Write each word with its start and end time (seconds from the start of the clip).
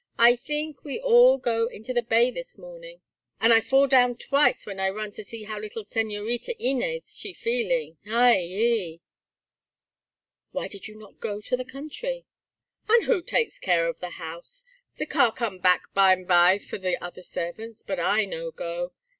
I 0.17 0.33
theenk 0.35 0.83
we 0.83 0.99
all 0.99 1.37
go 1.37 1.67
into 1.67 1.93
the 1.93 2.01
bay 2.01 2.31
this 2.31 2.57
morning, 2.57 3.01
and 3.39 3.53
I 3.53 3.59
fall 3.59 3.85
down 3.85 4.15
twice 4.17 4.65
when 4.65 4.79
I 4.79 4.89
run 4.89 5.11
to 5.11 5.23
see 5.23 5.43
how 5.43 5.59
little 5.59 5.85
Señorita 5.85 6.55
Inez 6.57 7.15
she 7.19 7.33
feeling. 7.33 7.99
Ay 8.07 8.39
yi!" 8.39 9.01
"Why 10.53 10.67
did 10.67 10.87
you 10.87 10.95
not 10.97 11.19
go 11.19 11.39
to 11.41 11.55
the 11.55 11.63
country?" 11.65 12.25
"And 12.89 13.03
who 13.03 13.21
take 13.21 13.61
care 13.61 13.93
the 13.93 14.09
house? 14.09 14.63
The 14.95 15.05
car 15.05 15.31
come 15.31 15.59
back 15.59 15.83
bime 15.93 16.23
by 16.25 16.57
for 16.57 16.79
the 16.79 16.99
other 16.99 17.21
servants, 17.21 17.83
but 17.83 17.99
I 17.99 18.25
no 18.25 18.49
go. 18.49 18.93